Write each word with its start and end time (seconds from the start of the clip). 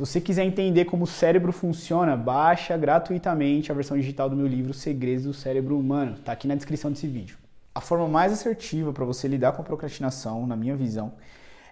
Se 0.00 0.06
você 0.06 0.18
quiser 0.22 0.44
entender 0.44 0.86
como 0.86 1.04
o 1.04 1.06
cérebro 1.06 1.52
funciona, 1.52 2.16
baixa 2.16 2.74
gratuitamente 2.74 3.70
a 3.70 3.74
versão 3.74 3.98
digital 3.98 4.30
do 4.30 4.36
meu 4.36 4.46
livro 4.46 4.72
Segredos 4.72 5.24
do 5.24 5.34
Cérebro 5.34 5.78
Humano. 5.78 6.14
Está 6.14 6.32
aqui 6.32 6.48
na 6.48 6.54
descrição 6.54 6.90
desse 6.90 7.06
vídeo. 7.06 7.36
A 7.74 7.82
forma 7.82 8.08
mais 8.08 8.32
assertiva 8.32 8.94
para 8.94 9.04
você 9.04 9.28
lidar 9.28 9.52
com 9.52 9.60
a 9.60 9.64
procrastinação, 9.64 10.46
na 10.46 10.56
minha 10.56 10.74
visão, 10.74 11.12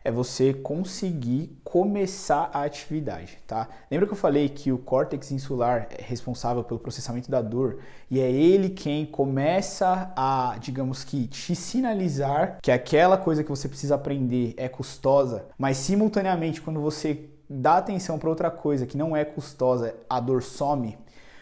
é 0.04 0.12
você 0.12 0.52
conseguir 0.52 1.58
começar 1.64 2.50
a 2.52 2.64
atividade, 2.64 3.38
tá? 3.46 3.66
Lembra 3.90 4.06
que 4.06 4.12
eu 4.12 4.16
falei 4.16 4.50
que 4.50 4.70
o 4.70 4.76
córtex 4.76 5.32
insular 5.32 5.88
é 5.90 6.02
responsável 6.02 6.62
pelo 6.62 6.78
processamento 6.78 7.30
da 7.30 7.40
dor 7.40 7.78
e 8.10 8.20
é 8.20 8.30
ele 8.30 8.68
quem 8.68 9.06
começa 9.06 10.12
a, 10.14 10.54
digamos 10.60 11.02
que, 11.02 11.28
te 11.28 11.56
sinalizar 11.56 12.58
que 12.60 12.70
aquela 12.70 13.16
coisa 13.16 13.42
que 13.42 13.48
você 13.48 13.66
precisa 13.66 13.94
aprender 13.94 14.52
é 14.58 14.68
custosa, 14.68 15.46
mas 15.56 15.78
simultaneamente 15.78 16.60
quando 16.60 16.78
você 16.78 17.30
dá 17.48 17.78
atenção 17.78 18.18
para 18.18 18.28
outra 18.28 18.50
coisa 18.50 18.86
que 18.86 18.96
não 18.96 19.16
é 19.16 19.24
custosa, 19.24 19.94
a 20.08 20.20
dor 20.20 20.42
some. 20.42 20.98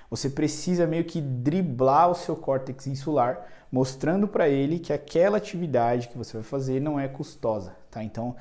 Você 0.09 0.31
precisa 0.31 0.87
meio 0.87 1.05
que 1.05 1.21
driblar 1.21 2.11
o 2.11 2.15
seu 2.15 2.37
córtex 2.37 2.87
insular, 2.87 3.47
mostrando 3.73 4.29
para 4.29 4.49
ele 4.49 4.79
que 4.79 4.93
aquela 4.93 5.39
atividade 5.39 6.09
que 6.09 6.17
você 6.17 6.35
vai 6.35 6.45
fazer 6.45 6.81
não 6.81 6.99
é 6.99 7.09
custosa, 7.09 7.75
tá? 7.91 8.05
Então, 8.05 8.37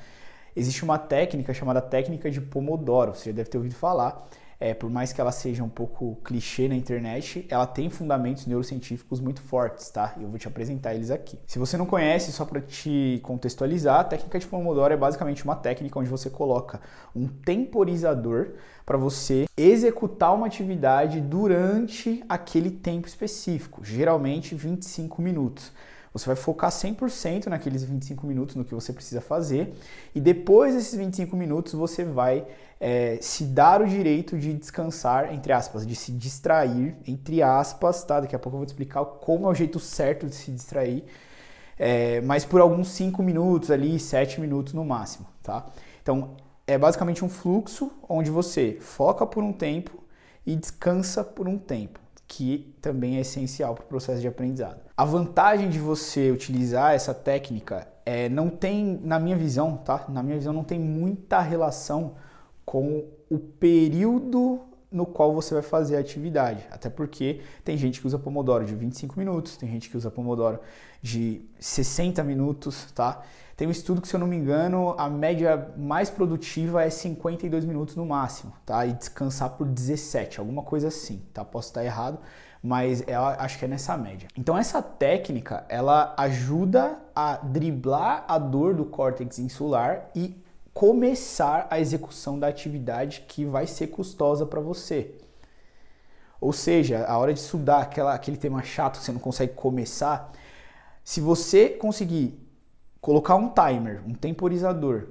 existe 0.54 0.84
uma 0.84 0.98
técnica 0.98 1.52
chamada 1.52 1.80
técnica 1.82 2.30
de 2.30 2.40
Pomodoro, 2.40 3.14
você 3.14 3.30
já 3.30 3.36
deve 3.36 3.50
ter 3.50 3.56
ouvido 3.58 3.74
falar. 3.74 4.28
É, 4.58 4.72
por 4.72 4.88
mais 4.88 5.12
que 5.12 5.20
ela 5.20 5.32
seja 5.32 5.62
um 5.62 5.68
pouco 5.68 6.16
clichê 6.24 6.66
na 6.66 6.74
internet, 6.74 7.46
ela 7.50 7.66
tem 7.66 7.90
fundamentos 7.90 8.46
neurocientíficos 8.46 9.20
muito 9.20 9.42
fortes, 9.42 9.90
tá? 9.90 10.14
Eu 10.18 10.28
vou 10.28 10.38
te 10.38 10.48
apresentar 10.48 10.94
eles 10.94 11.10
aqui. 11.10 11.38
Se 11.46 11.58
você 11.58 11.76
não 11.76 11.84
conhece, 11.84 12.32
só 12.32 12.44
para 12.44 12.60
te 12.60 13.20
contextualizar, 13.22 14.00
a 14.00 14.04
técnica 14.04 14.38
de 14.38 14.46
Pomodoro 14.46 14.94
é 14.94 14.96
basicamente 14.96 15.44
uma 15.44 15.56
técnica 15.56 15.98
onde 15.98 16.08
você 16.08 16.30
coloca 16.30 16.80
um 17.14 17.26
temporizador 17.26 18.52
para 18.86 18.96
você 18.96 19.46
executar 19.56 20.34
uma 20.34 20.46
atividade 20.46 21.20
durante 21.20 22.24
aquele 22.28 22.70
tempo 22.70 23.06
específico, 23.06 23.84
geralmente 23.84 24.54
25 24.54 25.20
minutos. 25.20 25.72
Você 26.18 26.26
vai 26.26 26.36
focar 26.36 26.70
100% 26.70 27.46
naqueles 27.46 27.84
25 27.84 28.26
minutos 28.26 28.56
no 28.56 28.64
que 28.64 28.74
você 28.74 28.92
precisa 28.92 29.20
fazer 29.20 29.74
e 30.14 30.20
depois 30.20 30.74
desses 30.74 30.94
25 30.94 31.36
minutos 31.36 31.74
você 31.74 32.04
vai 32.04 32.46
é, 32.80 33.18
se 33.20 33.44
dar 33.44 33.82
o 33.82 33.86
direito 33.86 34.38
de 34.38 34.54
descansar, 34.54 35.32
entre 35.34 35.52
aspas, 35.52 35.86
de 35.86 35.94
se 35.94 36.12
distrair, 36.12 36.96
entre 37.06 37.42
aspas, 37.42 38.02
tá? 38.04 38.20
Daqui 38.20 38.34
a 38.34 38.38
pouco 38.38 38.56
eu 38.56 38.60
vou 38.60 38.66
te 38.66 38.70
explicar 38.70 39.04
como 39.04 39.46
é 39.46 39.50
o 39.50 39.54
jeito 39.54 39.78
certo 39.78 40.26
de 40.26 40.34
se 40.34 40.50
distrair, 40.50 41.04
é, 41.78 42.20
mas 42.22 42.44
por 42.44 42.60
alguns 42.60 42.88
5 42.88 43.22
minutos 43.22 43.70
ali, 43.70 43.98
7 43.98 44.40
minutos 44.40 44.72
no 44.72 44.84
máximo, 44.84 45.26
tá? 45.42 45.66
Então 46.02 46.36
é 46.66 46.78
basicamente 46.78 47.24
um 47.24 47.28
fluxo 47.28 47.92
onde 48.08 48.30
você 48.30 48.78
foca 48.80 49.26
por 49.26 49.42
um 49.42 49.52
tempo 49.52 50.02
e 50.46 50.56
descansa 50.56 51.22
por 51.22 51.46
um 51.46 51.58
tempo 51.58 52.05
que 52.28 52.74
também 52.80 53.16
é 53.16 53.20
essencial 53.20 53.74
para 53.74 53.84
o 53.84 53.86
processo 53.86 54.20
de 54.20 54.28
aprendizado. 54.28 54.80
A 54.96 55.04
vantagem 55.04 55.68
de 55.68 55.78
você 55.78 56.30
utilizar 56.30 56.94
essa 56.94 57.14
técnica 57.14 57.86
é 58.04 58.28
não 58.28 58.48
tem, 58.48 59.00
na 59.02 59.18
minha 59.18 59.36
visão, 59.36 59.76
tá? 59.76 60.06
Na 60.08 60.22
minha 60.22 60.36
visão 60.36 60.52
não 60.52 60.64
tem 60.64 60.78
muita 60.78 61.40
relação 61.40 62.14
com 62.64 63.04
o 63.30 63.38
período 63.38 64.60
no 64.96 65.04
qual 65.04 65.34
você 65.34 65.52
vai 65.52 65.62
fazer 65.62 65.96
a 65.96 66.00
atividade. 66.00 66.66
Até 66.70 66.88
porque 66.88 67.42
tem 67.62 67.76
gente 67.76 68.00
que 68.00 68.06
usa 68.06 68.18
Pomodoro 68.18 68.64
de 68.64 68.74
25 68.74 69.18
minutos, 69.18 69.56
tem 69.58 69.68
gente 69.68 69.90
que 69.90 69.96
usa 69.96 70.10
Pomodoro 70.10 70.58
de 71.02 71.42
60 71.60 72.24
minutos, 72.24 72.90
tá? 72.92 73.22
Tem 73.56 73.68
um 73.68 73.70
estudo 73.70 74.00
que, 74.00 74.08
se 74.08 74.14
eu 74.14 74.20
não 74.20 74.26
me 74.26 74.36
engano, 74.36 74.94
a 74.98 75.08
média 75.08 75.70
mais 75.76 76.08
produtiva 76.08 76.82
é 76.82 76.90
52 76.90 77.64
minutos 77.66 77.94
no 77.94 78.06
máximo, 78.06 78.52
tá? 78.64 78.86
E 78.86 78.94
descansar 78.94 79.50
por 79.50 79.66
17, 79.66 80.40
alguma 80.40 80.62
coisa 80.62 80.88
assim, 80.88 81.22
tá? 81.32 81.44
Posso 81.44 81.68
estar 81.68 81.84
errado, 81.84 82.18
mas 82.62 83.04
eu 83.06 83.22
acho 83.22 83.58
que 83.58 83.66
é 83.66 83.68
nessa 83.68 83.96
média. 83.98 84.28
Então 84.36 84.56
essa 84.56 84.80
técnica, 84.80 85.66
ela 85.68 86.14
ajuda 86.16 86.98
a 87.14 87.36
driblar 87.36 88.24
a 88.26 88.38
dor 88.38 88.74
do 88.74 88.86
córtex 88.86 89.38
insular 89.38 90.10
e 90.14 90.36
começar 90.76 91.66
a 91.70 91.80
execução 91.80 92.38
da 92.38 92.48
atividade 92.48 93.24
que 93.26 93.46
vai 93.46 93.66
ser 93.66 93.86
custosa 93.86 94.44
para 94.44 94.60
você. 94.60 95.14
Ou 96.38 96.52
seja, 96.52 97.06
a 97.06 97.16
hora 97.16 97.32
de 97.32 97.40
estudar 97.40 97.78
aquela, 97.78 98.12
aquele 98.12 98.36
tema 98.36 98.62
chato 98.62 98.98
que 98.98 99.04
você 99.06 99.10
não 99.10 99.18
consegue 99.18 99.54
começar, 99.54 100.30
se 101.02 101.18
você 101.18 101.70
conseguir 101.70 102.38
colocar 103.00 103.36
um 103.36 103.48
timer, 103.48 104.02
um 104.06 104.12
temporizador 104.12 105.06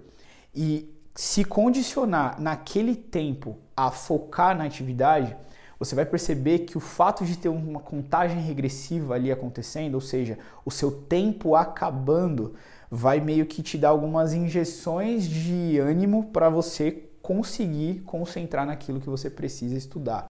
e 0.53 0.94
se 1.16 1.44
condicionar 1.44 2.40
naquele 2.40 2.96
tempo 2.96 3.58
a 3.76 3.90
focar 3.90 4.56
na 4.56 4.66
atividade, 4.66 5.36
você 5.80 5.96
vai 5.96 6.06
perceber 6.06 6.59
que 6.59 6.78
o 6.78 6.81
fato 6.81 7.25
de 7.25 7.38
ter 7.38 7.50
uma 7.50 7.80
contagem 7.80 8.40
regressiva 8.40 9.16
ali 9.16 9.31
acontecendo, 9.31 9.96
ou 9.96 10.02
seja, 10.02 10.38
o 10.63 10.72
seu 10.72 10.91
tempo 10.91 11.56
acabando, 11.56 12.56
vai 12.90 13.19
meio 13.19 13.46
que 13.46 13.62
te 13.62 13.78
dar 13.78 13.90
algumas 13.90 14.34
injeções 14.34 15.28
de 15.28 15.78
ânimo 15.80 16.25
para 16.31 16.50
você 16.50 17.03
conseguir 17.22 18.02
concentrar 18.06 18.66
naquilo 18.66 19.02
que 19.02 19.09
você 19.09 19.30
precisa 19.30 19.75
estudar. 19.75 20.25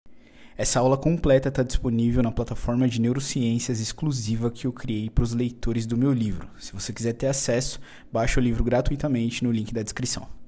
Essa 0.57 0.81
aula 0.81 0.99
completa 0.99 1.49
está 1.49 1.63
disponível 1.63 2.23
na 2.23 2.31
plataforma 2.31 2.87
de 2.87 3.01
neurociências 3.01 3.81
exclusiva 3.81 4.51
que 4.51 4.67
eu 4.67 4.73
criei 4.73 5.09
para 5.09 5.25
os 5.25 5.33
leitores 5.33 5.87
do 5.87 5.97
meu 5.97 6.13
livro. 6.13 6.47
Se 6.59 6.73
você 6.75 6.93
quiser 6.93 7.15
ter 7.15 7.27
acesso, 7.27 7.81
baixe 8.13 8.39
o 8.39 8.43
livro 8.43 8.63
gratuitamente 8.63 9.43
no 9.43 9.51
link 9.51 9.73
da 9.73 9.83
descrição. 9.83 10.42